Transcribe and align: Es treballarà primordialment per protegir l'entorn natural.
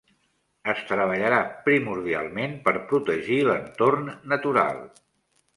Es 0.71 0.79
treballarà 0.91 1.41
primordialment 1.67 2.57
per 2.65 2.75
protegir 2.93 3.39
l'entorn 3.51 4.11
natural. 4.35 4.85